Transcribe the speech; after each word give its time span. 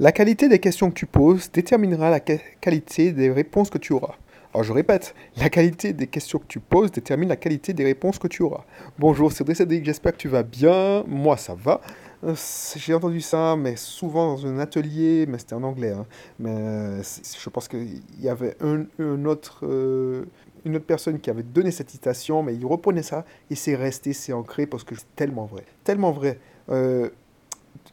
La 0.00 0.12
qualité 0.12 0.48
des 0.48 0.60
questions 0.60 0.90
que 0.90 0.94
tu 0.94 1.06
poses 1.06 1.50
déterminera 1.50 2.08
la 2.08 2.20
qualité 2.20 3.10
des 3.10 3.32
réponses 3.32 3.68
que 3.68 3.78
tu 3.78 3.92
auras. 3.92 4.14
Alors 4.54 4.62
je 4.62 4.72
répète, 4.72 5.12
la 5.36 5.50
qualité 5.50 5.92
des 5.92 6.06
questions 6.06 6.38
que 6.38 6.46
tu 6.46 6.60
poses 6.60 6.92
détermine 6.92 7.28
la 7.28 7.34
qualité 7.34 7.72
des 7.72 7.82
réponses 7.82 8.20
que 8.20 8.28
tu 8.28 8.44
auras. 8.44 8.62
Bonjour, 9.00 9.32
c'est 9.32 9.52
Cédric, 9.52 9.84
j'espère 9.84 10.12
que 10.12 10.18
tu 10.18 10.28
vas 10.28 10.44
bien. 10.44 11.02
Moi, 11.08 11.36
ça 11.36 11.56
va. 11.56 11.80
Euh, 12.22 12.36
j'ai 12.76 12.94
entendu 12.94 13.20
ça, 13.20 13.56
mais 13.56 13.74
souvent 13.74 14.36
dans 14.36 14.46
un 14.46 14.60
atelier, 14.60 15.26
mais 15.28 15.38
c'était 15.38 15.54
en 15.54 15.64
anglais. 15.64 15.90
Hein. 15.90 16.06
Mais 16.38 16.54
euh, 16.54 17.02
je 17.02 17.50
pense 17.50 17.66
qu'il 17.66 18.00
y 18.20 18.28
avait 18.28 18.56
euh, 18.62 18.84
une 19.00 19.26
autre 19.26 19.66
personne 20.86 21.18
qui 21.18 21.28
avait 21.28 21.42
donné 21.42 21.72
cette 21.72 21.90
citation, 21.90 22.44
mais 22.44 22.54
il 22.54 22.64
reprenait 22.64 23.02
ça 23.02 23.24
et 23.50 23.56
c'est 23.56 23.74
resté, 23.74 24.12
c'est 24.12 24.32
ancré 24.32 24.66
parce 24.66 24.84
que 24.84 24.94
c'est 24.94 25.16
tellement 25.16 25.46
vrai. 25.46 25.64
Tellement 25.82 26.12
vrai. 26.12 26.38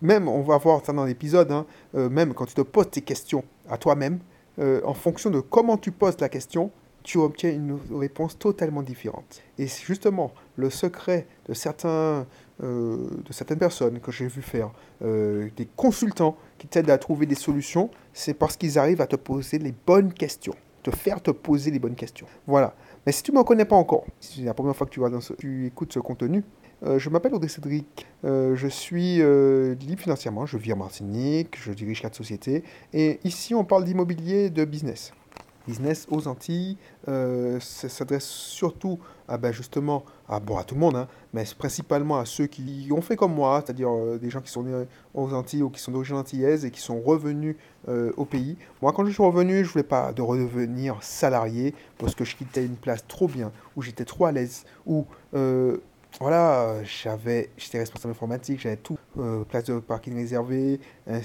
Même, 0.01 0.27
on 0.27 0.41
va 0.41 0.57
voir 0.57 0.83
ça 0.85 0.93
dans 0.93 1.05
l'épisode, 1.05 1.51
hein, 1.51 1.65
même 1.93 2.33
quand 2.33 2.45
tu 2.45 2.53
te 2.53 2.61
poses 2.61 2.89
tes 2.89 3.01
questions 3.01 3.43
à 3.69 3.77
toi-même, 3.77 4.19
en 4.59 4.93
fonction 4.93 5.29
de 5.29 5.39
comment 5.39 5.77
tu 5.77 5.91
poses 5.91 6.19
la 6.19 6.29
question, 6.29 6.71
tu 7.05 7.19
obtiens 7.19 7.51
une 7.51 7.79
réponse 7.93 8.37
totalement 8.37 8.81
différente. 8.81 9.43
Et 9.59 9.67
justement, 9.67 10.31
le 10.55 10.71
secret 10.71 11.27
de, 11.47 11.53
certains, 11.53 12.25
euh, 12.63 12.97
de 13.23 13.31
certaines 13.31 13.59
personnes 13.59 13.99
que 13.99 14.11
j'ai 14.11 14.27
vu 14.27 14.41
faire, 14.41 14.71
euh, 15.03 15.49
des 15.55 15.67
consultants 15.75 16.35
qui 16.57 16.67
t'aident 16.67 16.89
à 16.89 16.97
trouver 16.97 17.27
des 17.27 17.35
solutions, 17.35 17.91
c'est 18.11 18.33
parce 18.33 18.57
qu'ils 18.57 18.79
arrivent 18.79 19.01
à 19.01 19.07
te 19.07 19.15
poser 19.15 19.59
les 19.59 19.73
bonnes 19.85 20.11
questions, 20.13 20.55
te 20.81 20.89
faire 20.89 21.21
te 21.21 21.29
poser 21.29 21.69
les 21.69 21.77
bonnes 21.77 21.95
questions. 21.95 22.25
Voilà. 22.47 22.73
Mais 23.05 23.11
si 23.11 23.21
tu 23.21 23.31
ne 23.31 23.37
me 23.37 23.43
connais 23.43 23.65
pas 23.65 23.75
encore, 23.75 24.05
si 24.19 24.39
c'est 24.39 24.45
la 24.45 24.55
première 24.55 24.75
fois 24.75 24.87
que 24.87 24.91
tu, 24.91 25.01
tu 25.37 25.67
écoutes 25.67 25.93
ce 25.93 25.99
contenu, 25.99 26.43
euh, 26.83 26.99
je 26.99 27.09
m'appelle 27.09 27.33
Audrey 27.33 27.47
Cédric, 27.47 28.07
je 28.23 28.67
suis 28.67 29.17
libre 29.17 30.01
financièrement, 30.01 30.45
je 30.45 30.57
vis 30.57 30.73
en 30.73 30.77
Martinique, 30.77 31.57
je 31.61 31.71
dirige 31.71 32.01
quatre 32.01 32.15
sociétés, 32.15 32.63
et 32.93 33.19
ici 33.23 33.53
on 33.53 33.63
parle 33.63 33.85
d'immobilier, 33.85 34.49
de 34.49 34.65
business 34.65 35.13
business 35.67 36.07
aux 36.09 36.27
Antilles. 36.27 36.77
Euh, 37.07 37.59
ça 37.59 37.89
s'adresse 37.89 38.25
surtout 38.25 38.99
à, 39.27 39.37
ben 39.37 39.51
justement 39.51 40.03
à, 40.27 40.39
bon, 40.39 40.57
à 40.57 40.63
tout 40.63 40.75
le 40.75 40.81
monde, 40.81 40.95
hein, 40.95 41.07
mais 41.33 41.43
principalement 41.57 42.17
à 42.19 42.25
ceux 42.25 42.47
qui 42.47 42.89
ont 42.91 43.01
fait 43.01 43.15
comme 43.15 43.33
moi, 43.33 43.61
c'est-à-dire 43.63 43.89
euh, 43.89 44.17
des 44.17 44.29
gens 44.29 44.41
qui 44.41 44.51
sont 44.51 44.63
nés 44.63 44.85
aux 45.13 45.33
Antilles 45.33 45.63
ou 45.63 45.69
qui 45.69 45.79
sont 45.79 45.91
d'origine 45.91 46.15
antillaise 46.15 46.65
et 46.65 46.71
qui 46.71 46.81
sont 46.81 46.99
revenus 47.01 47.55
euh, 47.87 48.11
au 48.17 48.25
pays. 48.25 48.57
Moi, 48.81 48.91
quand 48.93 49.05
je 49.05 49.11
suis 49.11 49.23
revenu, 49.23 49.63
je 49.63 49.69
voulais 49.69 49.83
pas 49.83 50.13
de 50.13 50.21
redevenir 50.21 50.97
salarié 51.01 51.73
parce 51.97 52.15
que 52.15 52.23
je 52.23 52.35
quittais 52.35 52.65
une 52.65 52.77
place 52.77 53.05
trop 53.07 53.27
bien, 53.27 53.51
où 53.75 53.81
j'étais 53.81 54.05
trop 54.05 54.25
à 54.25 54.31
l'aise, 54.31 54.65
où 54.85 55.05
voilà, 56.19 56.83
j'avais, 56.83 57.49
j'étais 57.57 57.79
responsable 57.79 58.11
informatique, 58.11 58.59
j'avais 58.61 58.77
tout, 58.77 58.97
place 59.49 59.65
de 59.65 59.79
parking 59.79 60.15
réservée, 60.15 60.79
hein, 61.07 61.19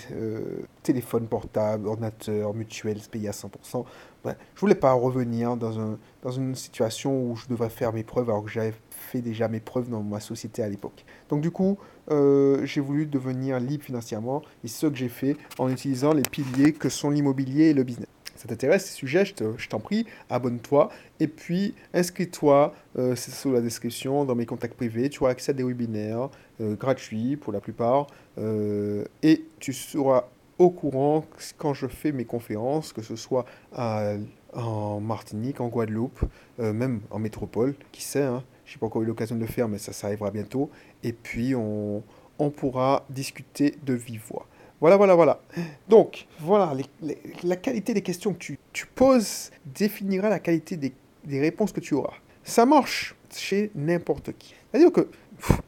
téléphone 0.83 1.27
portable, 1.29 1.87
ordinateur, 1.87 2.55
mutuel, 2.55 2.99
payé 3.11 3.29
à 3.29 3.33
100% 3.33 3.85
je 4.25 4.31
je 4.55 4.61
voulais 4.61 4.75
pas 4.75 4.93
revenir 4.93 5.57
dans, 5.57 5.81
un, 5.81 5.99
dans 6.23 6.31
une 6.31 6.55
situation 6.55 7.25
où 7.25 7.37
je 7.37 7.47
devrais 7.47 7.71
faire 7.71 7.93
mes 7.93 8.03
preuves 8.03 8.29
alors 8.29 8.45
que 8.45 8.51
j'avais 8.51 8.75
fait 8.91 9.23
déjà 9.23 9.49
mes 9.49 9.61
preuves 9.61 9.89
dans 9.89 10.03
ma 10.03 10.21
société 10.21 10.63
à 10.63 10.69
l'époque. 10.69 11.05
Donc 11.31 11.41
du 11.41 11.51
coup, 11.51 11.79
euh, 12.11 12.65
j'ai 12.67 12.81
voulu 12.81 13.07
devenir 13.07 13.59
libre 13.59 13.85
financièrement 13.85 14.43
et 14.63 14.69
ce 14.69 14.87
que 14.87 14.97
j'ai 14.97 15.09
fait 15.09 15.37
en 15.59 15.71
utilisant 15.71 16.13
les 16.13 16.23
piliers 16.23 16.73
que 16.73 16.89
sont 16.89 17.11
l'immobilier 17.11 17.71
et 17.71 17.75
le 17.75 17.85
business. 17.85 18.10
Ça 18.41 18.49
t'intéresse 18.49 18.87
ces 18.87 18.95
sujets, 18.95 19.27
je 19.27 19.69
t'en 19.69 19.81
prie, 19.81 20.07
abonne-toi 20.31 20.89
et 21.21 21.29
puis 21.29 21.75
inscris-toi, 21.93 22.75
euh, 22.99 23.15
c'est 23.15 23.33
sous 23.33 23.53
la 23.53 23.61
description, 23.61 24.25
dans 24.25 24.35
mes 24.35 24.47
contacts 24.47 24.75
privés, 24.75 25.11
tu 25.11 25.21
auras 25.23 25.33
accès 25.33 25.51
à 25.51 25.53
des 25.53 25.63
webinaires 25.63 26.31
euh, 26.63 26.75
gratuits 26.75 27.37
pour 27.37 27.53
la 27.53 27.61
plupart 27.61 28.07
et 29.23 29.45
tu 29.59 29.75
seras 29.75 30.25
au 30.57 30.71
courant 30.71 31.27
quand 31.59 31.75
je 31.75 31.87
fais 31.87 32.13
mes 32.13 32.25
conférences, 32.25 32.95
que 32.95 33.03
ce 33.03 33.15
soit 33.15 33.45
en 34.53 35.01
Martinique, 35.01 35.61
en 35.61 35.69
Guadeloupe, 35.69 36.25
euh, 36.59 36.73
même 36.73 37.01
en 37.11 37.19
métropole, 37.19 37.75
qui 37.93 38.03
sait, 38.03 38.23
hein, 38.23 38.43
je 38.65 38.75
n'ai 38.75 38.81
pas 38.81 38.87
encore 38.87 39.03
eu 39.03 39.07
l'occasion 39.07 39.37
de 39.37 39.41
le 39.41 39.47
faire, 39.47 39.69
mais 39.69 39.79
ça, 39.79 39.93
ça 39.93 40.07
arrivera 40.07 40.31
bientôt. 40.31 40.71
Et 41.03 41.13
puis, 41.13 41.55
on, 41.55 42.03
on 42.39 42.51
pourra 42.51 43.05
discuter 43.11 43.77
de 43.85 43.95
vive 43.95 44.23
voix. 44.29 44.47
Voilà, 44.81 44.97
voilà, 44.97 45.15
voilà. 45.15 45.41
Donc, 45.89 46.27
voilà, 46.39 46.75
la 47.45 47.57
qualité 47.57 47.93
des 47.93 48.03
questions 48.03 48.33
que 48.33 48.55
tu, 48.73 48.87
poses 48.95 49.51
définira 49.65 50.29
la 50.29 50.39
qualité 50.39 50.77
des, 50.77 50.93
des, 51.25 51.41
réponses 51.41 51.73
que 51.73 51.81
tu 51.81 51.95
auras. 51.95 52.15
Ça 52.45 52.65
marche 52.65 53.15
chez 53.35 53.71
n'importe 53.75 54.33
qui. 54.39 54.55
C'est-à-dire 54.71 54.93
que 54.93 55.09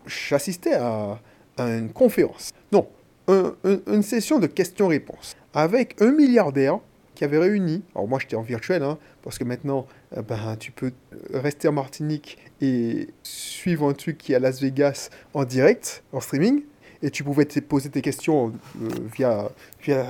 j'assistais 0.07 0.75
à, 0.75 1.19
une 1.59 1.93
conférence. 1.93 2.53
Non, 2.73 2.89
une 3.29 4.03
session 4.03 4.39
de 4.39 4.47
questions-réponses 4.47 5.37
avec 5.53 6.01
un 6.01 6.13
milliardaire 6.13 6.79
qui 7.15 7.25
avait 7.25 7.39
réuni, 7.39 7.83
alors 7.95 8.09
moi 8.09 8.19
j'étais 8.19 8.37
en 8.37 8.43
virtuel, 8.43 8.83
hein, 8.83 8.99
parce 9.23 9.39
que 9.39 9.45
maintenant 9.45 9.87
euh, 10.17 10.23
ben, 10.23 10.57
tu 10.59 10.73
peux 10.73 10.93
rester 11.33 11.69
en 11.69 11.73
Martinique 11.73 12.39
et 12.61 13.09
suivre 13.23 13.89
un 13.89 13.93
truc 13.93 14.19
qui 14.19 14.33
est 14.33 14.37
à 14.37 14.39
Las 14.39 14.61
Vegas 14.63 15.11
en 15.35 15.45
direct, 15.45 16.03
en 16.13 16.21
streaming, 16.21 16.63
et 17.03 17.11
tu 17.11 17.25
pouvais 17.25 17.45
te 17.45 17.59
poser 17.61 17.91
tes 17.91 18.03
questions 18.03 18.53
euh, 18.81 18.89
via, 19.15 19.51
via 19.83 20.07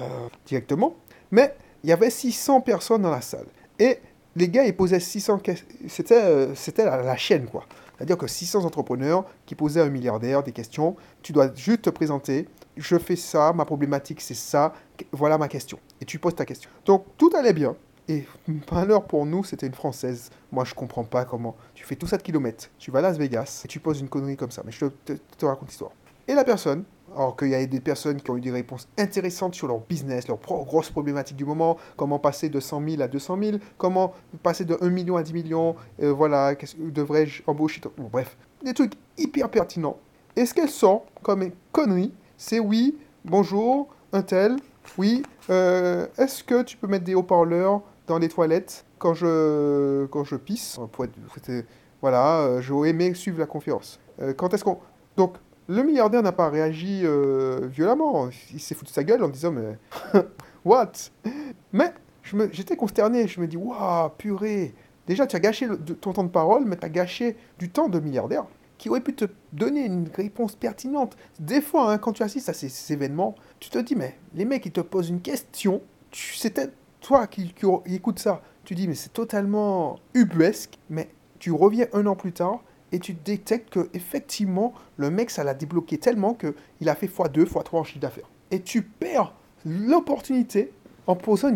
directement, 0.46 0.94
mais 1.30 1.54
il 1.82 1.90
y 1.90 1.92
avait 1.92 2.10
600 2.10 2.60
personnes 2.60 3.02
dans 3.02 3.10
la 3.10 3.20
salle. 3.20 3.46
Et 3.78 3.98
les 4.36 4.48
gars, 4.48 4.64
ils 4.64 4.76
posaient 4.76 5.00
600 5.00 5.38
questions, 5.38 5.66
c'était, 5.88 6.22
euh, 6.22 6.54
c'était 6.54 6.84
la, 6.84 7.16
chaîne 7.16 7.46
quoi. 7.46 7.64
C'est-à-dire 7.96 8.16
que 8.16 8.26
600 8.26 8.64
entrepreneurs 8.64 9.24
qui 9.46 9.54
posaient 9.54 9.80
à 9.80 9.84
un 9.84 9.90
milliardaire 9.90 10.42
des 10.42 10.52
questions, 10.52 10.96
tu 11.22 11.32
dois 11.32 11.54
juste 11.54 11.82
te 11.82 11.90
présenter, 11.90 12.48
je 12.76 12.98
fais 12.98 13.16
ça, 13.16 13.52
ma 13.52 13.64
problématique 13.64 14.20
c'est 14.20 14.34
ça, 14.34 14.72
voilà 15.12 15.38
ma 15.38 15.48
question. 15.48 15.78
Et 16.00 16.04
tu 16.04 16.18
poses 16.18 16.34
ta 16.34 16.44
question. 16.44 16.70
Donc 16.84 17.04
tout 17.16 17.30
allait 17.34 17.52
bien. 17.52 17.76
Et 18.08 18.26
malheur 18.72 19.04
pour 19.04 19.26
nous, 19.26 19.44
c'était 19.44 19.66
une 19.66 19.74
Française. 19.74 20.30
Moi, 20.50 20.64
je 20.64 20.74
comprends 20.74 21.04
pas 21.04 21.24
comment. 21.24 21.56
Tu 21.74 21.84
fais 21.84 21.94
tout 21.96 22.06
ça 22.06 22.16
de 22.16 22.22
kilomètres, 22.22 22.68
tu 22.78 22.90
vas 22.90 22.98
à 22.98 23.02
Las 23.02 23.16
Vegas 23.16 23.62
et 23.64 23.68
tu 23.68 23.80
poses 23.80 24.00
une 24.00 24.08
connerie 24.08 24.36
comme 24.36 24.50
ça. 24.50 24.62
Mais 24.64 24.72
je 24.72 24.86
te, 24.86 25.46
raconte 25.46 25.68
l'histoire. 25.68 25.92
Et 26.28 26.34
la 26.34 26.44
personne, 26.44 26.84
alors 27.14 27.36
qu'il 27.36 27.48
y 27.48 27.54
a 27.54 27.64
des 27.66 27.80
personnes 27.80 28.20
qui 28.20 28.30
ont 28.30 28.36
eu 28.36 28.40
des 28.40 28.50
réponses 28.50 28.88
intéressantes 28.98 29.54
sur 29.54 29.68
leur 29.68 29.80
business, 29.80 30.28
leurs 30.28 30.38
grosses 30.38 30.90
problématiques 30.90 31.36
du 31.36 31.44
moment, 31.44 31.76
comment 31.96 32.18
passer 32.18 32.48
de 32.48 32.60
100 32.60 32.88
000 32.88 33.02
à 33.02 33.08
200 33.08 33.38
000, 33.42 33.56
comment 33.76 34.12
passer 34.42 34.64
de 34.64 34.76
1 34.80 34.88
million 34.88 35.16
à 35.16 35.22
10 35.22 35.32
millions, 35.34 35.76
euh, 36.02 36.12
voilà, 36.12 36.54
devrais-je 36.78 37.42
embaucher 37.46 37.80
Bref, 37.98 38.36
des 38.64 38.72
trucs 38.72 38.94
hyper 39.18 39.50
pertinents. 39.50 39.98
Et 40.36 40.46
ce 40.46 40.54
qu'elle 40.54 40.70
sent 40.70 41.00
comme 41.22 41.50
connerie, 41.72 42.12
c'est 42.38 42.58
oui, 42.58 42.96
bonjour, 43.24 43.88
un 44.12 44.22
tel, 44.22 44.56
oui, 44.98 45.22
euh, 45.50 46.06
est-ce 46.18 46.44
que 46.44 46.62
tu 46.62 46.76
peux 46.76 46.86
mettre 46.86 47.04
des 47.04 47.14
haut-parleurs 47.14 47.82
dans 48.06 48.18
les 48.18 48.28
toilettes 48.28 48.84
quand 48.98 49.14
je, 49.14 50.06
quand 50.06 50.24
je 50.24 50.36
pisse 50.36 50.78
Voilà, 52.00 52.40
euh, 52.40 52.60
j'aurais 52.60 52.90
aimé 52.90 53.14
suivre 53.14 53.38
la 53.38 53.46
conférence. 53.46 54.00
Euh, 54.20 54.34
quand 54.34 54.52
est-ce 54.54 54.64
qu'on... 54.64 54.78
Donc, 55.16 55.36
le 55.68 55.82
milliardaire 55.82 56.22
n'a 56.22 56.32
pas 56.32 56.50
réagi 56.50 57.04
violemment. 57.70 58.28
Il 58.52 58.60
s'est 58.60 58.74
foutu 58.74 58.90
de 58.90 58.94
sa 58.94 59.04
gueule 59.04 59.22
en 59.22 59.28
disant, 59.28 59.52
mais... 59.52 59.78
What? 60.64 60.92
Mais 61.72 61.92
j'étais 62.52 62.76
consterné. 62.76 63.26
Je 63.26 63.40
me 63.40 63.46
dis, 63.46 63.56
waouh, 63.56 64.10
purée. 64.16 64.74
Déjà, 65.06 65.26
tu 65.26 65.36
as 65.36 65.40
gâché 65.40 65.68
ton 66.00 66.12
temps 66.12 66.24
de 66.24 66.28
parole, 66.28 66.64
mais 66.64 66.76
tu 66.76 66.86
as 66.86 66.88
gâché 66.88 67.36
du 67.58 67.70
temps 67.70 67.88
de 67.88 67.98
milliardaire 67.98 68.44
qui 68.82 68.88
aurait 68.88 69.00
pu 69.00 69.14
te 69.14 69.26
donner 69.52 69.84
une 69.86 70.08
réponse 70.12 70.56
pertinente. 70.56 71.16
Des 71.38 71.60
fois, 71.60 71.92
hein, 71.92 71.98
quand 71.98 72.14
tu 72.14 72.24
assistes 72.24 72.48
à 72.48 72.52
ces, 72.52 72.92
événements, 72.92 73.36
tu 73.60 73.70
te 73.70 73.78
dis, 73.78 73.94
mais 73.94 74.18
les 74.34 74.44
mecs, 74.44 74.66
ils 74.66 74.72
te 74.72 74.80
posent 74.80 75.08
une 75.08 75.20
question, 75.20 75.82
c'était 76.10 76.68
toi 77.00 77.28
qui, 77.28 77.54
qui, 77.54 77.64
écoute 77.86 78.18
ça, 78.18 78.42
tu 78.64 78.74
dis, 78.74 78.88
mais 78.88 78.96
c'est 78.96 79.12
totalement 79.12 80.00
ubuesque, 80.14 80.80
mais 80.90 81.10
tu 81.38 81.52
reviens 81.52 81.86
un 81.92 82.06
an 82.06 82.16
plus 82.16 82.32
tard 82.32 82.64
et 82.92 82.98
tu 82.98 83.14
détectes 83.14 83.70
que 83.70 83.88
effectivement 83.94 84.74
le 84.96 85.10
mec, 85.10 85.30
ça 85.30 85.44
l'a 85.44 85.54
débloqué 85.54 85.98
tellement 85.98 86.34
qu'il 86.34 86.88
a 86.88 86.94
fait 86.94 87.06
x2, 87.06 87.46
x3 87.46 87.76
en 87.76 87.84
chiffre 87.84 88.00
d'affaires. 88.00 88.30
Et 88.50 88.60
tu 88.60 88.82
perds 88.82 89.34
l'opportunité 89.64 90.70
en 91.06 91.16
posant 91.16 91.48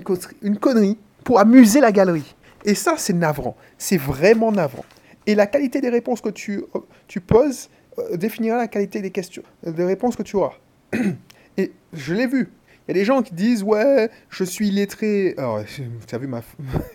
une, 0.43 0.59
connerie 0.59 0.99
pour 1.25 1.39
amuser 1.39 1.81
la 1.81 1.93
galerie. 1.93 2.35
Et 2.65 2.75
ça, 2.75 2.95
c'est 2.97 3.13
navrant. 3.13 3.57
C'est 3.79 3.97
vraiment 3.97 4.51
navrant. 4.51 4.85
Et 5.27 5.35
la 5.35 5.47
qualité 5.47 5.81
des 5.81 5.91
réponses 5.91 6.21
que 6.21 6.31
tu, 6.31 6.65
tu 7.07 7.21
poses 7.21 7.69
euh, 7.99 8.17
définira 8.17 8.57
la 8.57 8.69
qualité 8.69 9.01
des 9.01 9.11
questions, 9.11 9.43
des 9.65 9.85
réponses 9.85 10.17
que 10.17 10.23
tu 10.23 10.37
auras. 10.37 10.55
Et 11.57 11.73
je 11.93 12.15
l'ai 12.15 12.27
vu. 12.27 12.51
Il 12.87 12.93
y 12.97 12.99
a 12.99 13.01
des 13.01 13.05
gens 13.05 13.23
qui 13.23 13.35
disent 13.35 13.63
Ouais, 13.65 14.11
je 14.31 14.45
suis 14.45 14.71
lettré. 14.71 15.35
Alors, 15.39 15.59
as 16.13 16.19
vu 16.19 16.27
ma. 16.27 16.43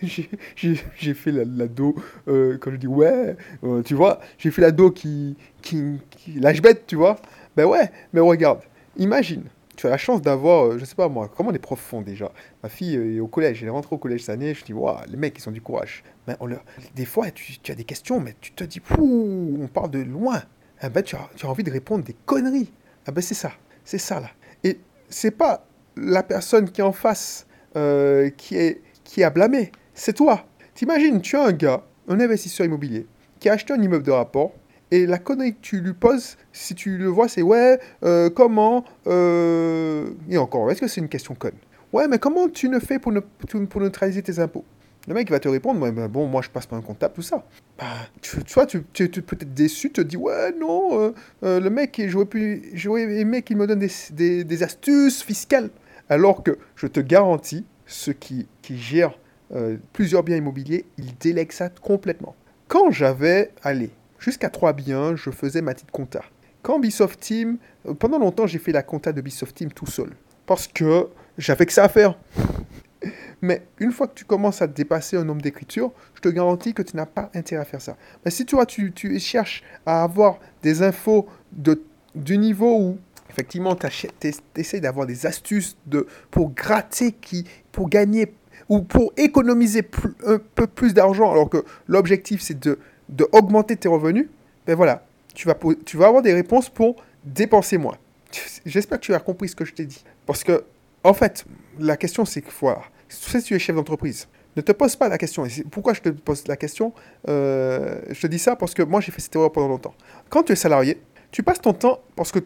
j'ai 0.56 1.14
fait 1.14 1.32
l'ado. 1.32 1.94
La, 2.26 2.32
euh, 2.32 2.58
quand 2.58 2.70
je 2.70 2.76
dis 2.76 2.86
Ouais, 2.86 3.36
euh, 3.62 3.82
tu 3.82 3.94
vois, 3.94 4.20
j'ai 4.38 4.50
fait 4.50 4.62
l'ado 4.62 4.90
qui, 4.90 5.36
qui, 5.60 5.98
qui 6.10 6.32
lâche 6.40 6.62
bête, 6.62 6.84
tu 6.86 6.96
vois. 6.96 7.16
Ben 7.56 7.66
ouais, 7.66 7.90
mais 8.14 8.20
regarde, 8.20 8.60
imagine, 8.96 9.44
tu 9.76 9.86
as 9.86 9.90
la 9.90 9.98
chance 9.98 10.22
d'avoir, 10.22 10.64
euh, 10.64 10.78
je 10.78 10.86
sais 10.86 10.94
pas 10.94 11.08
moi, 11.08 11.30
comment 11.36 11.50
les 11.50 11.58
profs 11.58 11.80
font 11.80 12.00
déjà 12.00 12.32
Ma 12.62 12.70
fille 12.70 12.94
est 12.94 13.20
au 13.20 13.26
collège, 13.26 13.62
elle 13.62 13.68
est 13.68 13.72
rentrée 13.72 13.94
au 13.94 13.98
collège 13.98 14.20
cette 14.20 14.30
année, 14.30 14.54
je 14.54 14.64
dis, 14.64 14.72
waouh, 14.72 14.96
les 15.06 15.18
mecs, 15.18 15.36
ils 15.38 15.46
ont 15.48 15.52
du 15.52 15.60
courage. 15.60 16.02
Mais 16.26 16.36
on 16.40 16.46
leur... 16.46 16.64
Des 16.94 17.04
fois, 17.04 17.30
tu, 17.30 17.58
as 17.70 17.74
des 17.74 17.84
questions, 17.84 18.18
mais 18.18 18.34
tu 18.40 18.52
te 18.52 18.64
dis, 18.64 18.80
pouh, 18.80 19.58
on 19.60 19.68
parle 19.68 19.90
de 19.90 19.98
loin. 19.98 20.42
Ah 20.80 20.88
ben, 20.88 21.02
tu, 21.02 21.14
as, 21.16 21.28
tu 21.36 21.44
as 21.44 21.50
envie 21.50 21.62
de 21.62 21.70
répondre 21.70 22.04
des 22.04 22.16
conneries. 22.24 22.72
Ah 23.06 23.12
ben, 23.12 23.20
c'est 23.20 23.34
ça, 23.34 23.52
c'est 23.84 23.98
ça 23.98 24.20
là. 24.20 24.30
Et 24.64 24.78
c'est 25.08 25.30
pas 25.30 25.66
la 25.96 26.22
personne 26.22 26.70
qui 26.70 26.80
est 26.80 26.84
en 26.84 26.92
face, 26.92 27.46
euh, 27.76 28.30
qui, 28.30 28.56
est, 28.56 28.80
qui 29.04 29.22
a 29.22 29.30
blâmé, 29.30 29.72
c'est 29.94 30.14
toi. 30.14 30.46
T'imagines, 30.74 31.20
tu 31.20 31.36
as 31.36 31.44
un 31.44 31.52
gars, 31.52 31.82
un 32.08 32.20
investisseur 32.20 32.66
immobilier, 32.66 33.06
qui 33.40 33.48
a 33.48 33.52
acheté 33.52 33.72
un 33.72 33.80
immeuble 33.80 34.04
de 34.04 34.10
rapport, 34.10 34.52
et 34.90 35.06
la 35.06 35.18
connerie 35.18 35.54
que 35.54 35.60
tu 35.62 35.80
lui 35.80 35.94
poses, 35.94 36.36
si 36.52 36.74
tu 36.74 36.98
le 36.98 37.06
vois, 37.06 37.26
c'est 37.26 37.40
ouais, 37.40 37.80
euh, 38.04 38.28
comment. 38.28 38.84
Euh... 39.06 40.10
Et 40.28 40.36
encore, 40.36 40.70
est-ce 40.70 40.82
que 40.82 40.86
c'est 40.86 41.00
une 41.00 41.08
question 41.08 41.34
conne? 41.34 41.56
Ouais, 41.94 42.08
mais 42.08 42.18
comment 42.18 42.48
tu 42.48 42.68
ne 42.68 42.78
fais 42.78 42.98
pour, 42.98 43.10
ne, 43.10 43.20
pour 43.20 43.80
neutraliser 43.80 44.22
tes 44.22 44.38
impôts? 44.38 44.64
Le 45.08 45.14
mec 45.14 45.30
va 45.30 45.40
te 45.40 45.48
répondre 45.48 45.80
ouais, 45.80 45.90
ben 45.90 46.08
bon, 46.08 46.26
moi 46.26 46.42
je 46.42 46.50
passe 46.50 46.66
pas 46.66 46.76
un 46.76 46.82
comptable, 46.82 47.14
tout 47.14 47.22
ça. 47.22 47.44
Bah, 47.78 47.86
tu, 48.20 48.36
vois, 48.52 48.66
tu, 48.66 48.84
tu, 48.92 49.08
peux 49.08 49.34
être 49.34 49.52
déçu, 49.52 49.88
tu 49.88 49.94
te 49.94 50.00
dis 50.02 50.16
ouais, 50.16 50.52
non, 50.52 51.12
le 51.42 51.68
mec, 51.70 52.00
j'aurais, 52.06 52.62
j'aurais 52.74 53.02
aimé 53.18 53.42
qu'il 53.42 53.56
me 53.56 53.66
donne 53.66 53.80
des, 53.80 53.90
des, 54.12 54.44
des, 54.44 54.62
astuces 54.62 55.22
fiscales. 55.22 55.70
Alors 56.12 56.42
que 56.42 56.58
je 56.76 56.86
te 56.86 57.00
garantis, 57.00 57.64
ceux 57.86 58.12
qui, 58.12 58.46
qui 58.60 58.76
gèrent 58.76 59.18
euh, 59.54 59.78
plusieurs 59.94 60.22
biens 60.22 60.36
immobiliers, 60.36 60.84
ils 60.98 61.16
délèguent 61.16 61.52
ça 61.52 61.70
complètement. 61.70 62.36
Quand 62.68 62.90
j'avais, 62.90 63.50
allez, 63.62 63.88
jusqu'à 64.18 64.50
trois 64.50 64.74
biens, 64.74 65.16
je 65.16 65.30
faisais 65.30 65.62
ma 65.62 65.72
petite 65.72 65.90
compta. 65.90 66.20
Quand 66.60 66.78
Bisoft 66.78 67.18
Team, 67.18 67.56
pendant 67.98 68.18
longtemps, 68.18 68.46
j'ai 68.46 68.58
fait 68.58 68.72
la 68.72 68.82
compta 68.82 69.10
de 69.10 69.22
Bisoft 69.22 69.56
Team 69.56 69.72
tout 69.72 69.86
seul. 69.86 70.10
Parce 70.44 70.66
que 70.66 71.08
j'avais 71.38 71.64
que 71.64 71.72
ça 71.72 71.84
à 71.84 71.88
faire. 71.88 72.18
Mais 73.40 73.62
une 73.78 73.90
fois 73.90 74.06
que 74.06 74.14
tu 74.14 74.26
commences 74.26 74.60
à 74.60 74.66
dépasser 74.66 75.16
un 75.16 75.24
nombre 75.24 75.40
d'écritures, 75.40 75.92
je 76.14 76.20
te 76.20 76.28
garantis 76.28 76.74
que 76.74 76.82
tu 76.82 76.94
n'as 76.94 77.06
pas 77.06 77.30
intérêt 77.34 77.62
à 77.62 77.64
faire 77.64 77.80
ça. 77.80 77.96
Mais 78.22 78.30
si 78.30 78.44
toi, 78.44 78.66
tu, 78.66 78.92
tu 78.92 79.18
cherches 79.18 79.64
à 79.86 80.02
avoir 80.02 80.40
des 80.62 80.82
infos 80.82 81.26
de, 81.52 81.82
du 82.14 82.36
niveau 82.36 82.78
où, 82.78 82.98
effectivement, 83.32 83.76
tu 83.76 84.80
d'avoir 84.80 85.06
des 85.06 85.26
astuces 85.26 85.76
de, 85.86 86.06
pour 86.30 86.50
gratter, 86.50 87.12
qui, 87.12 87.44
pour 87.72 87.88
gagner 87.88 88.34
ou 88.68 88.82
pour 88.82 89.12
économiser 89.16 89.82
un 90.26 90.38
peu 90.54 90.66
plus 90.66 90.94
d'argent, 90.94 91.30
alors 91.32 91.48
que 91.48 91.64
l'objectif, 91.88 92.40
c'est 92.42 92.58
de, 92.58 92.78
de 93.08 93.74
tes 93.74 93.88
revenus, 93.88 94.28
ben 94.66 94.76
voilà, 94.76 95.04
tu 95.34 95.48
vas, 95.48 95.56
tu 95.84 95.96
vas 95.96 96.06
avoir 96.06 96.22
des 96.22 96.32
réponses 96.32 96.68
pour 96.68 96.96
dépenser 97.24 97.78
moins. 97.78 97.96
J'espère 98.66 99.00
que 99.00 99.04
tu 99.04 99.14
as 99.14 99.20
compris 99.20 99.48
ce 99.48 99.56
que 99.56 99.64
je 99.64 99.72
t'ai 99.72 99.86
dit. 99.86 100.04
Parce 100.26 100.44
que, 100.44 100.64
en 101.02 101.14
fait, 101.14 101.44
la 101.78 101.96
question, 101.96 102.24
c'est 102.24 102.42
qu'il 102.42 102.52
faut. 102.52 102.70
Si 103.08 103.42
tu 103.42 103.54
es 103.54 103.58
chef 103.58 103.74
d'entreprise, 103.76 104.28
ne 104.56 104.62
te 104.62 104.72
pose 104.72 104.96
pas 104.96 105.08
la 105.08 105.18
question. 105.18 105.46
pourquoi 105.70 105.94
je 105.94 106.00
te 106.00 106.08
pose 106.10 106.46
la 106.46 106.56
question 106.56 106.92
euh, 107.28 108.00
Je 108.10 108.20
te 108.20 108.26
dis 108.26 108.38
ça 108.38 108.56
parce 108.56 108.74
que 108.74 108.82
moi, 108.82 109.00
j'ai 109.00 109.12
fait 109.12 109.20
cette 109.20 109.34
erreur 109.34 109.52
pendant 109.52 109.68
longtemps. 109.68 109.94
Quand 110.28 110.42
tu 110.42 110.52
es 110.52 110.56
salarié, 110.56 111.00
tu 111.30 111.42
passes 111.42 111.60
ton 111.60 111.72
temps, 111.72 112.00
parce 112.14 112.30
que 112.30 112.40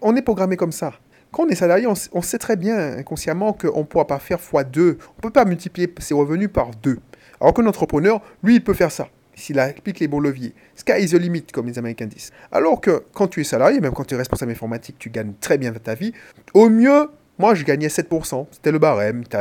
on 0.00 0.16
est 0.16 0.22
programmé 0.22 0.56
comme 0.56 0.72
ça. 0.72 0.94
Quand 1.32 1.44
on 1.44 1.48
est 1.48 1.56
salarié, 1.56 1.86
on, 1.86 2.22
sait 2.22 2.38
très 2.38 2.54
bien 2.54 2.98
inconsciemment 2.98 3.52
qu'on 3.52 3.80
ne 3.80 3.84
pourra 3.84 4.06
pas 4.06 4.20
faire 4.20 4.38
x2. 4.38 4.78
On 4.78 4.84
ne 4.84 4.94
peut 5.20 5.30
pas 5.30 5.44
multiplier 5.44 5.92
ses 5.98 6.14
revenus 6.14 6.48
par 6.52 6.70
2. 6.70 6.98
Alors 7.40 7.54
qu'un 7.54 7.66
entrepreneur, 7.66 8.20
lui, 8.44 8.56
il 8.56 8.62
peut 8.62 8.74
faire 8.74 8.92
ça 8.92 9.08
s'il 9.34 9.58
applique 9.58 9.98
les 9.98 10.06
bons 10.06 10.20
leviers. 10.20 10.54
Sky 10.76 11.00
is 11.00 11.08
the 11.08 11.14
limit, 11.14 11.46
comme 11.52 11.66
les 11.66 11.76
Américains 11.78 12.06
disent. 12.06 12.30
Alors 12.52 12.80
que 12.80 13.02
quand 13.12 13.26
tu 13.26 13.40
es 13.40 13.44
salarié, 13.44 13.80
même 13.80 13.92
quand 13.92 14.04
tu 14.04 14.14
es 14.14 14.16
responsable 14.16 14.52
informatique, 14.52 14.96
tu 14.98 15.10
gagnes 15.10 15.32
très 15.40 15.58
bien 15.58 15.72
ta 15.72 15.94
vie. 15.94 16.12
Au 16.54 16.68
mieux, 16.68 17.08
moi, 17.38 17.54
je 17.54 17.64
gagnais 17.64 17.88
7%. 17.88 18.46
C'était 18.52 18.70
le 18.70 18.78
barème. 18.78 19.24
Tu 19.28 19.36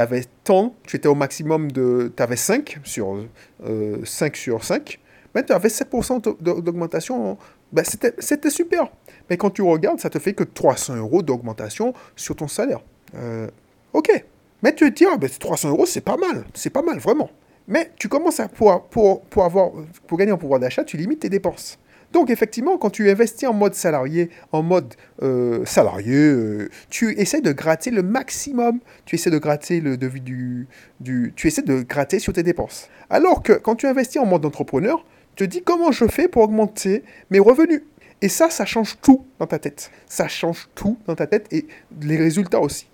avais, 0.00 0.24
tant, 0.44 0.74
tu 0.84 0.96
étais 0.96 1.08
au 1.08 1.14
maximum 1.14 1.70
de... 1.70 2.12
Tu 2.16 2.22
avais 2.22 2.36
5 2.36 2.80
sur, 2.82 3.28
5 3.60 3.66
euh, 3.68 4.36
sur 4.36 4.64
5. 4.64 4.98
Mais 5.34 5.44
tu 5.44 5.52
avais 5.52 5.68
7% 5.68 6.42
d'augmentation. 6.42 7.38
Ben, 7.72 7.84
C'était 7.84 8.50
super. 8.50 8.90
Mais 9.30 9.36
quand 9.36 9.50
tu 9.50 9.62
regardes, 9.62 10.00
ça 10.00 10.10
te 10.10 10.18
fait 10.18 10.34
que 10.34 10.44
300 10.44 10.96
euros 10.96 11.22
d'augmentation 11.22 11.94
sur 12.16 12.36
ton 12.36 12.48
salaire. 12.48 12.80
Euh, 13.14 13.48
ok. 13.92 14.24
Mais 14.62 14.74
tu 14.74 14.92
te 14.92 14.98
dis, 14.98 15.06
ah, 15.10 15.16
ben, 15.16 15.28
300 15.28 15.70
euros, 15.70 15.86
c'est 15.86 16.00
pas 16.02 16.16
mal. 16.16 16.44
C'est 16.54 16.70
pas 16.70 16.82
mal, 16.82 16.98
vraiment. 16.98 17.30
Mais 17.68 17.90
tu 17.96 18.08
commences 18.08 18.40
à, 18.40 18.48
pour, 18.48 18.82
pour, 18.88 19.22
pour, 19.22 19.44
avoir, 19.44 19.70
pour 20.06 20.18
gagner 20.18 20.32
en 20.32 20.38
pouvoir 20.38 20.60
d'achat, 20.60 20.84
tu 20.84 20.96
limites 20.96 21.20
tes 21.20 21.28
dépenses. 21.28 21.78
Donc 22.12 22.28
effectivement, 22.28 22.76
quand 22.76 22.90
tu 22.90 23.10
investis 23.10 23.48
en 23.48 23.54
mode 23.54 23.74
salarié, 23.74 24.28
en 24.52 24.62
mode 24.62 24.94
euh, 25.22 25.64
salarié, 25.64 26.14
euh, 26.14 26.68
tu 26.90 27.18
essaies 27.18 27.40
de 27.40 27.52
gratter 27.52 27.90
le 27.90 28.02
maximum. 28.02 28.80
Tu 29.06 29.14
essaies 29.16 29.30
de 29.30 29.38
gratter 29.38 29.80
le 29.80 29.96
devis 29.96 30.20
du, 30.20 30.68
du, 31.00 31.32
tu 31.34 31.46
essaies 31.48 31.62
de 31.62 31.80
gratter 31.80 32.18
sur 32.18 32.34
tes 32.34 32.42
dépenses. 32.42 32.88
Alors 33.08 33.42
que 33.42 33.54
quand 33.54 33.76
tu 33.76 33.86
investis 33.86 34.20
en 34.20 34.26
mode 34.26 34.44
entrepreneur, 34.44 35.04
te 35.36 35.44
dis 35.44 35.62
comment 35.62 35.92
je 35.92 36.06
fais 36.06 36.28
pour 36.28 36.42
augmenter 36.42 37.04
mes 37.30 37.38
revenus. 37.38 37.82
Et 38.20 38.28
ça, 38.28 38.50
ça 38.50 38.64
change 38.64 38.98
tout 39.00 39.24
dans 39.38 39.46
ta 39.46 39.58
tête. 39.58 39.90
Ça 40.06 40.28
change 40.28 40.68
tout 40.74 40.96
dans 41.06 41.14
ta 41.14 41.26
tête 41.26 41.52
et 41.52 41.66
les 42.00 42.16
résultats 42.16 42.60
aussi. 42.60 42.86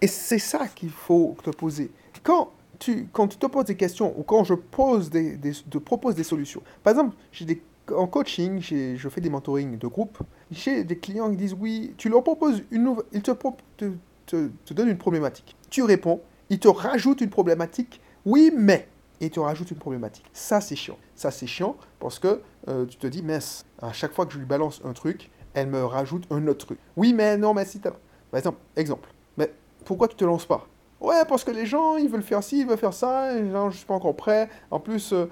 Et 0.00 0.06
c'est 0.06 0.38
ça 0.38 0.68
qu'il 0.68 0.90
faut 0.90 1.36
te 1.42 1.50
poser. 1.50 1.90
Quand 2.22 2.52
quand 3.12 3.28
tu 3.28 3.36
te 3.36 3.46
poses 3.46 3.66
des 3.66 3.76
questions 3.76 4.12
ou 4.18 4.22
quand 4.22 4.44
je 4.44 4.54
pose 4.54 5.10
des, 5.10 5.38
te 5.70 5.78
propose 5.78 6.14
des 6.14 6.24
solutions, 6.24 6.62
par 6.82 6.92
exemple, 6.92 7.16
j'ai 7.30 7.44
des, 7.44 7.62
en 7.94 8.06
coaching, 8.06 8.60
je 8.60 9.08
fais 9.08 9.20
des 9.20 9.30
mentorings 9.30 9.78
de 9.78 9.86
groupe, 9.86 10.18
j'ai 10.50 10.84
des 10.84 10.98
clients 10.98 11.30
qui 11.30 11.36
disent 11.36 11.56
oui, 11.58 11.94
tu 11.96 12.08
leur 12.08 12.22
proposes 12.22 12.62
une 12.70 12.84
nouvelle, 12.84 13.04
ils 13.12 13.22
te, 13.22 13.30
te, 13.76 13.92
te, 14.26 14.48
te 14.64 14.74
donnent 14.74 14.88
une 14.88 14.98
problématique. 14.98 15.56
Tu 15.70 15.82
réponds, 15.82 16.20
ils 16.50 16.58
te 16.58 16.68
rajoutent 16.68 17.20
une 17.20 17.30
problématique, 17.30 18.00
oui, 18.24 18.52
mais 18.56 18.88
et 19.22 19.30
te 19.30 19.40
rajoutent 19.40 19.70
une 19.70 19.78
problématique. 19.78 20.26
Ça, 20.32 20.60
c'est 20.60 20.76
chiant. 20.76 20.98
Ça, 21.14 21.30
c'est 21.30 21.46
chiant 21.46 21.76
parce 22.00 22.18
que 22.18 22.42
euh, 22.68 22.84
tu 22.84 22.98
te 22.98 23.06
dis, 23.06 23.22
mince, 23.22 23.64
à 23.80 23.92
chaque 23.92 24.12
fois 24.12 24.26
que 24.26 24.32
je 24.34 24.38
lui 24.38 24.44
balance 24.44 24.82
un 24.84 24.92
truc, 24.92 25.30
elle 25.54 25.68
me 25.68 25.84
rajoute 25.84 26.26
un 26.30 26.46
autre 26.48 26.66
truc. 26.66 26.78
Oui, 26.96 27.14
mais 27.14 27.38
non, 27.38 27.54
mais 27.54 27.64
si 27.64 27.78
Par 27.78 27.94
exemple, 28.34 28.58
exemple. 28.76 29.08
Mais 29.36 29.52
pourquoi 29.84 30.08
tu 30.08 30.16
te 30.16 30.24
lances 30.24 30.44
pas? 30.44 30.66
Ouais, 31.00 31.24
parce 31.28 31.44
que 31.44 31.50
les 31.50 31.66
gens, 31.66 31.96
ils 31.96 32.08
veulent 32.08 32.22
faire 32.22 32.42
ci, 32.42 32.60
ils 32.60 32.66
veulent 32.66 32.78
faire 32.78 32.94
ça, 32.94 33.36
et 33.36 33.44
je 33.70 33.76
suis 33.76 33.86
pas 33.86 33.94
encore 33.94 34.14
prêt. 34.14 34.48
En 34.70 34.78
plus, 34.78 35.12
euh, 35.12 35.26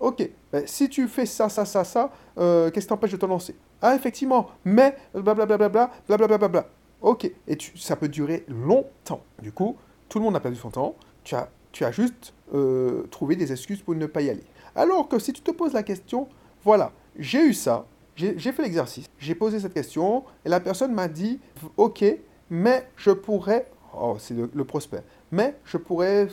ok, 0.00 0.28
ben, 0.52 0.66
si 0.66 0.88
tu 0.88 1.06
fais 1.06 1.26
ça, 1.26 1.48
ça, 1.48 1.64
ça, 1.64 1.84
ça, 1.84 2.10
euh, 2.38 2.70
qu'est-ce 2.70 2.86
qui 2.86 2.88
t'empêche 2.88 3.12
de 3.12 3.16
te 3.16 3.26
lancer? 3.26 3.56
Ah, 3.80 3.94
effectivement, 3.94 4.50
mais 4.64 4.96
blablabla, 5.14 5.90
blablabla, 6.08 6.48
bla. 6.48 6.66
Ok, 7.00 7.30
et 7.46 7.56
tu, 7.56 7.76
ça 7.78 7.96
peut 7.96 8.08
durer 8.08 8.44
longtemps. 8.48 9.22
Du 9.40 9.52
coup, 9.52 9.76
tout 10.08 10.18
le 10.18 10.24
monde 10.24 10.36
a 10.36 10.40
perdu 10.40 10.56
son 10.56 10.70
temps. 10.70 10.94
Tu 11.24 11.34
as, 11.34 11.48
tu 11.72 11.84
as 11.84 11.90
juste 11.90 12.34
euh, 12.54 13.02
trouvé 13.10 13.36
des 13.36 13.50
excuses 13.50 13.82
pour 13.82 13.94
ne 13.94 14.06
pas 14.06 14.22
y 14.22 14.30
aller. 14.30 14.44
Alors 14.74 15.08
que 15.08 15.18
si 15.18 15.32
tu 15.32 15.42
te 15.42 15.50
poses 15.50 15.72
la 15.72 15.82
question, 15.82 16.28
voilà, 16.64 16.92
j'ai 17.18 17.44
eu 17.44 17.54
ça, 17.54 17.86
j'ai 18.16 18.52
fait 18.52 18.62
l'exercice, 18.62 19.06
j'ai 19.18 19.34
posé 19.34 19.58
cette 19.58 19.74
question, 19.74 20.24
et 20.44 20.48
la 20.48 20.60
personne 20.60 20.92
m'a 20.92 21.08
dit, 21.08 21.40
ok, 21.76 22.04
mais 22.50 22.88
je 22.96 23.10
pourrais 23.10 23.66
oh, 23.94 24.16
c'est 24.18 24.34
le, 24.34 24.64
prospect. 24.64 25.02
Mais 25.30 25.56
je 25.64 25.76
pourrais... 25.76 26.28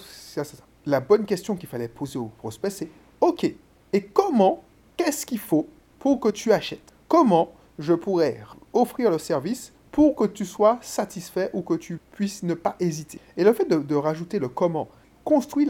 La 0.86 1.00
bonne 1.00 1.26
question 1.26 1.56
qu'il 1.56 1.70
fallait 1.70 1.88
poser 1.88 2.18
au 2.18 2.28
prospect, 2.38 2.70
c'est, 2.70 2.90
OK, 3.22 3.44
et 3.94 4.02
comment, 4.02 4.64
qu'est-ce 4.98 5.26
qu'il 5.26 5.40
faut 5.40 5.68
pour 6.00 6.20
que 6.20 6.30
tu 6.30 6.52
achètes? 6.52 6.94
Comment 7.08 7.52
je 7.78 7.94
pourrais 7.94 8.40
offrir 8.74 9.12
le 9.12 9.20
service 9.20 9.74
pour 9.92 10.16
que 10.16 10.26
tu 10.26 10.46
sois 10.46 10.80
satisfait 10.82 11.50
ou 11.54 11.62
que 11.62 11.74
tu 11.74 12.00
puisses 12.12 12.44
ne 12.44 12.54
pas 12.54 12.76
hésiter? 12.80 13.20
Et 13.36 13.44
le 13.44 13.54
fait 13.54 13.68
de, 13.68 13.96
rajouter 13.96 14.40
le 14.40 14.48
comment, 14.48 14.88
construis 15.24 15.68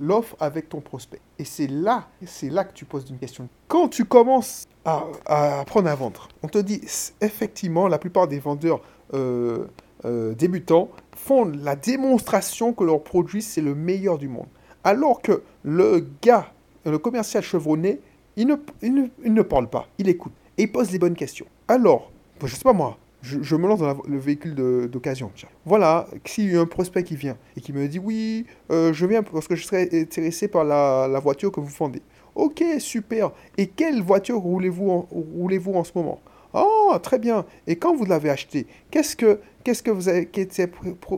l'offre 0.00 0.36
avec 0.40 0.68
ton 0.68 0.80
prospect. 0.80 1.20
Et 1.38 1.44
c'est 1.44 1.66
là, 1.66 2.08
c'est 2.26 2.50
là 2.50 2.64
que 2.64 2.72
tu 2.72 2.84
poses 2.84 3.08
une 3.08 3.18
question. 3.18 3.48
Quand 3.68 3.88
tu 3.88 4.04
commences 4.04 4.66
à, 4.84 5.04
apprendre 5.26 5.88
à 5.88 5.94
vendre, 5.94 6.28
on 6.42 6.48
te 6.48 6.58
dit 6.58 6.80
effectivement, 7.20 7.88
la 7.88 7.98
plupart 7.98 8.28
des 8.28 8.38
vendeurs 8.38 8.80
euh, 9.14 9.66
euh, 10.04 10.34
débutants 10.34 10.88
font 11.14 11.44
la 11.44 11.76
démonstration 11.76 12.72
que 12.72 12.84
leur 12.84 13.02
produit 13.02 13.42
c'est 13.42 13.60
le 13.60 13.74
meilleur 13.74 14.18
du 14.18 14.28
monde. 14.28 14.46
Alors 14.84 15.20
que 15.20 15.42
le 15.62 16.06
gars, 16.22 16.52
le 16.84 16.98
commercial 16.98 17.42
chevronné, 17.42 18.00
il 18.36 18.46
ne, 18.46 18.56
il 18.82 19.32
ne, 19.32 19.42
parle 19.42 19.68
pas, 19.68 19.88
il 19.98 20.08
écoute 20.08 20.32
et 20.56 20.62
il 20.62 20.72
pose 20.72 20.92
les 20.92 20.98
bonnes 20.98 21.16
questions. 21.16 21.46
Alors, 21.66 22.10
je 22.42 22.54
sais 22.54 22.62
pas 22.62 22.72
moi, 22.72 22.96
je, 23.22 23.56
me 23.56 23.66
lance 23.66 23.80
dans 23.80 23.96
le 24.06 24.18
véhicule 24.18 24.54
d'occasion. 24.88 25.30
Voilà, 25.64 26.06
s'il 26.24 26.52
y 26.52 26.56
a 26.56 26.60
un 26.60 26.66
prospect 26.66 27.02
qui 27.02 27.16
vient 27.16 27.36
et 27.56 27.60
qui 27.60 27.72
me 27.72 27.88
dit 27.88 27.98
oui, 27.98 28.46
euh, 28.70 28.92
je 28.92 29.06
viens 29.06 29.22
parce 29.22 29.48
que 29.48 29.56
je 29.56 29.64
serais 29.64 29.88
intéressé 29.92 30.48
par 30.48 30.64
la, 30.64 31.20
voiture 31.20 31.50
que 31.50 31.60
vous 31.60 31.66
vendez. 31.66 32.02
Ok, 32.34 32.62
super. 32.78 33.32
Et 33.56 33.66
quelle 33.66 34.00
voiture 34.02 34.38
roulez-vous 34.38 35.74
en 35.74 35.84
ce 35.84 35.92
moment? 35.94 36.20
Oh, 36.54 36.96
très 37.02 37.18
bien. 37.18 37.44
Et 37.66 37.76
quand 37.76 37.94
vous 37.94 38.04
l'avez 38.04 38.30
acheté, 38.30 38.66
qu'est-ce 38.90 39.16
que, 39.16 39.40
que 39.64 39.90
vous 39.90 40.26
qui 40.30 40.40
était 40.40 40.70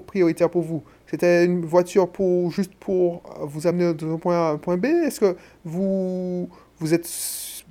prioritaire 0.06 0.50
pour 0.50 0.62
vous? 0.62 0.82
C'était 1.06 1.44
une 1.44 1.64
voiture 1.64 2.08
pour 2.08 2.50
juste 2.50 2.74
pour 2.74 3.22
vous 3.42 3.66
amener 3.66 3.94
d'un 3.94 4.16
point 4.16 4.34
A 4.34 4.48
à 4.48 4.52
un 4.52 4.58
point 4.58 4.76
B? 4.76 4.86
Est-ce 4.86 5.20
que 5.20 5.36
vous, 5.64 6.48
vous 6.80 6.94
êtes 6.94 7.08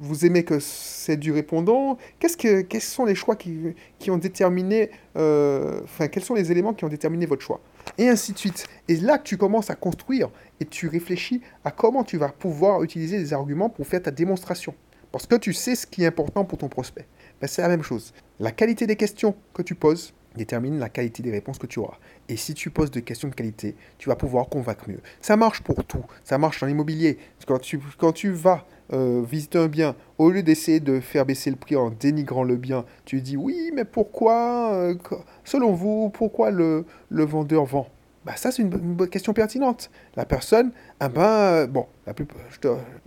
vous 0.02 0.26
aimez 0.26 0.44
que 0.44 0.60
c'est 0.60 1.18
du 1.18 1.34
répondant 1.34 1.98
Qu'est-ce 2.20 2.38
que, 2.38 2.62
Quels 2.62 2.82
sont 2.82 3.04
les 3.04 3.16
choix 3.16 3.36
qui, 3.36 3.76
ont 4.10 4.18
déterminé, 4.18 4.92
euh, 5.18 5.82
quels 6.10 6.24
sont 6.24 6.36
les 6.36 6.52
éléments 6.52 6.74
qui 6.74 6.86
ont 6.86 6.90
déterminé 6.90 7.26
votre 7.26 7.42
choix? 7.42 7.60
Et 7.98 8.08
ainsi 8.08 8.32
de 8.32 8.38
suite. 8.38 8.68
Et 8.88 8.96
là 8.96 9.18
tu 9.18 9.36
commences 9.36 9.70
à 9.70 9.76
construire 9.76 10.30
et 10.62 10.66
tu 10.66 10.88
réfléchis 10.88 11.42
à 11.66 11.72
comment 11.72 12.04
tu 12.04 12.18
vas 12.18 12.30
pouvoir 12.30 12.82
utiliser 12.82 13.18
des 13.18 13.34
arguments 13.34 13.70
pour 13.70 13.86
faire 13.86 14.02
ta 14.02 14.12
démonstration. 14.12 14.74
Parce 15.12 15.26
que 15.26 15.36
tu 15.36 15.54
sais 15.54 15.76
ce 15.76 15.86
qui 15.86 16.04
est 16.04 16.08
important 16.08 16.46
pour 16.46 16.60
ton 16.60 16.70
prospect. 16.70 17.06
Ben, 17.42 17.48
c'est 17.48 17.62
la 17.62 17.68
même 17.68 17.84
chose. 17.84 18.14
La 18.40 18.52
qualité 18.52 18.88
des 18.88 18.96
questions 18.96 19.36
que 19.54 19.62
tu 19.62 19.76
poses 19.76 20.14
détermine 20.36 20.80
la 20.80 20.90
qualité 20.90 21.24
des 21.24 21.32
réponses 21.32 21.58
que 21.58 21.68
tu 21.68 21.80
auras. 21.80 21.98
Et 22.28 22.38
si 22.38 22.54
tu 22.54 22.70
poses 22.70 22.92
des 22.92 23.02
questions 23.02 23.28
de 23.28 23.36
qualité, 23.36 23.76
tu 23.98 24.10
vas 24.10 24.16
pouvoir 24.16 24.48
convaincre 24.50 24.90
mieux. 24.90 25.02
Ça 25.22 25.36
marche 25.36 25.62
pour 25.62 25.84
tout. 25.84 26.04
Ça 26.24 26.38
marche 26.38 26.62
dans 26.62 26.68
l'immobilier. 26.68 27.18
Quand 27.46 27.60
tu, 27.60 28.30
vas 28.32 28.66
euh, 28.94 29.24
visiter 29.24 29.58
un 29.58 29.68
bien, 29.68 29.96
au 30.18 30.30
lieu 30.30 30.44
d'essayer 30.44 30.80
de 30.80 31.00
faire 31.00 31.26
baisser 31.26 31.50
le 31.50 31.56
prix 31.56 31.76
en 31.76 31.90
dénigrant 31.90 32.44
le 32.44 32.56
bien, 32.58 32.86
tu 33.06 33.22
dis 33.22 33.38
oui, 33.38 33.72
mais 33.74 33.86
pourquoi, 33.86 34.74
euh, 34.74 34.96
selon 35.44 35.74
vous, 35.74 36.10
pourquoi 36.10 36.52
le, 36.52 36.86
vendeur 37.10 37.66
vend? 37.66 37.88
Bah 38.26 38.36
ça, 38.36 38.52
c'est 38.52 38.62
une, 38.62 39.08
question 39.10 39.34
pertinente. 39.34 39.90
La 40.16 40.26
personne, 40.26 40.72
ah 41.00 41.10
ben, 41.10 41.66
bon, 41.68 41.88
la 42.06 42.14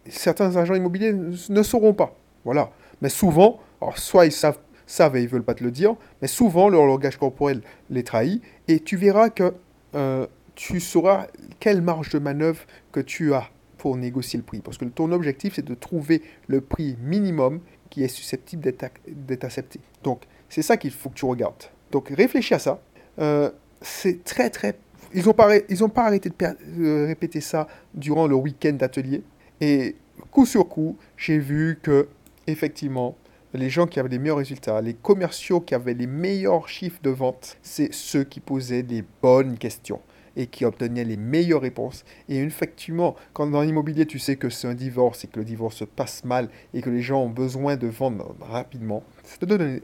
certains 0.08 0.56
agents 0.56 0.74
immobiliers 0.74 1.12
ne 1.12 1.62
sauront 1.62 1.94
pas. 1.94 2.16
Voilà. 2.44 2.70
Mais 3.00 3.08
souvent, 3.08 3.60
soit 3.96 4.26
ils 4.26 4.32
savent 4.32 4.58
savent 4.92 5.16
et 5.16 5.22
ils 5.22 5.28
veulent 5.28 5.42
pas 5.42 5.54
te 5.54 5.64
le 5.64 5.70
dire, 5.70 5.94
mais 6.20 6.28
souvent 6.28 6.68
leur 6.68 6.84
langage 6.84 7.16
corporel 7.16 7.62
les 7.90 8.02
trahit 8.02 8.42
et 8.68 8.80
tu 8.80 8.96
verras 8.96 9.30
que 9.30 9.54
euh, 9.94 10.26
tu 10.54 10.80
sauras 10.80 11.26
quelle 11.60 11.80
marge 11.80 12.10
de 12.10 12.18
manœuvre 12.18 12.60
que 12.92 13.00
tu 13.00 13.32
as 13.32 13.48
pour 13.78 13.96
négocier 13.96 14.36
le 14.36 14.44
prix. 14.44 14.60
Parce 14.60 14.78
que 14.78 14.84
ton 14.84 15.10
objectif, 15.12 15.54
c'est 15.56 15.64
de 15.64 15.74
trouver 15.74 16.22
le 16.46 16.60
prix 16.60 16.96
minimum 17.02 17.60
qui 17.90 18.04
est 18.04 18.08
susceptible 18.08 18.62
d'être 18.62 19.44
accepté. 19.44 19.80
Donc, 20.02 20.22
c'est 20.48 20.62
ça 20.62 20.76
qu'il 20.76 20.92
faut 20.92 21.08
que 21.08 21.14
tu 21.14 21.24
regardes. 21.24 21.64
Donc, 21.90 22.08
réfléchis 22.08 22.54
à 22.54 22.58
ça. 22.58 22.80
Euh, 23.18 23.50
c'est 23.80 24.24
très, 24.24 24.50
très... 24.50 24.78
Ils 25.14 25.24
n'ont 25.24 25.32
pas, 25.32 25.48
pas 25.94 26.04
arrêté 26.04 26.30
de 26.30 27.06
répéter 27.06 27.40
ça 27.40 27.66
durant 27.94 28.26
le 28.26 28.34
week-end 28.34 28.72
d'atelier. 28.72 29.22
Et 29.60 29.96
coup 30.30 30.46
sur 30.46 30.68
coup, 30.68 30.96
j'ai 31.16 31.38
vu 31.38 31.78
que, 31.82 32.08
effectivement, 32.46 33.16
les 33.54 33.70
gens 33.70 33.86
qui 33.86 34.00
avaient 34.00 34.08
les 34.08 34.18
meilleurs 34.18 34.38
résultats, 34.38 34.80
les 34.80 34.94
commerciaux 34.94 35.60
qui 35.60 35.74
avaient 35.74 35.94
les 35.94 36.06
meilleurs 36.06 36.68
chiffres 36.68 37.00
de 37.02 37.10
vente, 37.10 37.58
c'est 37.62 37.92
ceux 37.92 38.24
qui 38.24 38.40
posaient 38.40 38.82
les 38.82 39.04
bonnes 39.22 39.58
questions 39.58 40.00
et 40.36 40.46
qui 40.46 40.64
obtenaient 40.64 41.04
les 41.04 41.16
meilleures 41.16 41.60
réponses. 41.60 42.04
Et 42.28 42.38
effectivement, 42.38 43.16
quand 43.34 43.46
dans 43.46 43.60
l'immobilier, 43.60 44.06
tu 44.06 44.18
sais 44.18 44.36
que 44.36 44.48
c'est 44.48 44.66
un 44.66 44.74
divorce 44.74 45.24
et 45.24 45.26
que 45.26 45.38
le 45.38 45.44
divorce 45.44 45.76
se 45.76 45.84
passe 45.84 46.24
mal 46.24 46.48
et 46.72 46.80
que 46.80 46.90
les 46.90 47.02
gens 47.02 47.22
ont 47.22 47.28
besoin 47.30 47.76
de 47.76 47.86
vendre 47.86 48.34
rapidement, 48.40 49.02
ça 49.24 49.36
te 49.36 49.44
donne 49.44 49.80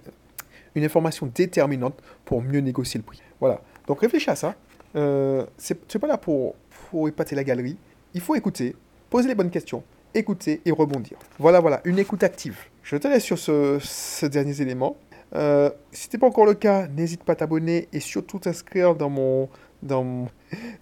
une 0.75 0.84
information 0.84 1.30
déterminante 1.34 2.00
pour 2.25 2.42
mieux 2.42 2.60
négocier 2.60 2.98
le 2.98 3.04
prix. 3.04 3.22
Voilà. 3.40 3.60
Donc 3.87 4.00
réfléchis 4.00 4.30
à 4.30 4.37
ça. 4.37 4.54
Euh, 4.96 5.44
c'est 5.58 5.98
pas 5.98 6.06
là 6.06 6.16
pour, 6.16 6.54
pour 6.90 7.08
épater 7.08 7.37
la 7.37 7.44
galerie. 7.44 7.76
Il 8.14 8.22
faut 8.22 8.34
écouter, 8.34 8.75
poser 9.10 9.28
les 9.28 9.34
bonnes 9.34 9.50
questions, 9.50 9.82
écouter 10.14 10.60
et 10.64 10.70
rebondir. 10.70 11.18
Voilà, 11.38 11.60
voilà, 11.60 11.80
une 11.84 11.98
écoute 11.98 12.22
active. 12.22 12.58
Je 12.82 12.96
te 12.96 13.06
laisse 13.08 13.24
sur 13.24 13.38
ce, 13.38 13.78
ces 13.80 14.28
derniers 14.28 14.60
éléments. 14.60 14.96
Euh, 15.34 15.70
si 15.92 16.08
ce 16.08 16.16
n'est 16.16 16.20
pas 16.20 16.26
encore 16.26 16.46
le 16.46 16.54
cas, 16.54 16.86
n'hésite 16.88 17.22
pas 17.22 17.34
à 17.34 17.36
t'abonner 17.36 17.88
et 17.92 18.00
surtout 18.00 18.38
t'inscrire 18.38 18.94
dans 18.94 19.10
mon, 19.10 19.48
dans, 19.82 20.28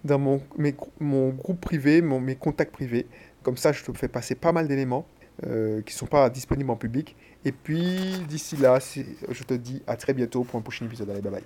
dans 0.03 0.19
mon, 0.19 0.41
mon 0.99 1.29
groupe 1.29 1.59
privé, 1.59 2.01
mon, 2.01 2.19
mes 2.19 2.35
contacts 2.35 2.71
privés. 2.71 3.07
Comme 3.43 3.57
ça, 3.57 3.71
je 3.71 3.83
te 3.83 3.91
fais 3.97 4.07
passer 4.07 4.35
pas 4.35 4.51
mal 4.51 4.67
d'éléments 4.67 5.05
euh, 5.45 5.81
qui 5.81 5.93
ne 5.93 5.97
sont 5.97 6.05
pas 6.05 6.29
disponibles 6.29 6.71
en 6.71 6.75
public. 6.77 7.15
Et 7.45 7.51
puis, 7.51 8.19
d'ici 8.27 8.57
là, 8.57 8.79
je 8.79 9.43
te 9.43 9.53
dis 9.53 9.83
à 9.87 9.95
très 9.95 10.13
bientôt 10.13 10.43
pour 10.43 10.59
un 10.59 10.63
prochain 10.63 10.85
épisode. 10.85 11.09
Allez, 11.09 11.21
bye 11.21 11.31
bye. 11.31 11.43